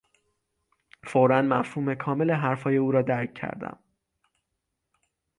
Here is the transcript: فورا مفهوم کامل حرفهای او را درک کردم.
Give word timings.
فورا 1.03 1.41
مفهوم 1.41 1.95
کامل 1.95 2.31
حرفهای 2.31 2.77
او 2.77 2.91
را 2.91 3.01
درک 3.01 3.33
کردم. 3.33 3.79